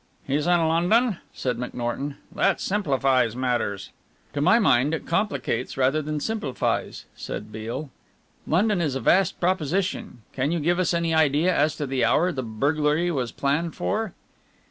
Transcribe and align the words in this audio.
"He's 0.25 0.47
in 0.47 0.67
London?" 0.67 1.17
said 1.31 1.59
McNorton. 1.59 2.15
"That 2.33 2.59
simplifies 2.59 3.35
matters." 3.35 3.91
"To 4.33 4.41
my 4.41 4.57
mind 4.57 4.95
it 4.95 5.05
complicates 5.05 5.77
rather 5.77 6.01
than 6.01 6.19
simplifies," 6.19 7.05
said 7.15 7.51
Beale. 7.51 7.91
"London 8.47 8.81
is 8.81 8.95
a 8.95 8.99
vast 8.99 9.39
proposition. 9.39 10.23
Can 10.33 10.51
you 10.51 10.59
give 10.59 10.79
us 10.79 10.95
any 10.95 11.13
idea 11.13 11.55
as 11.55 11.75
to 11.75 11.85
the 11.85 12.03
hour 12.03 12.31
the 12.31 12.41
burglary 12.41 13.11
was 13.11 13.31
planned 13.31 13.75
for?" 13.75 14.13